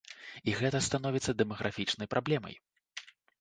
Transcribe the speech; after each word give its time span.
І 0.47 0.53
гэта 0.61 0.79
становіцца 0.85 1.35
дэмаграфічнай 1.41 2.11
праблемай. 2.15 2.55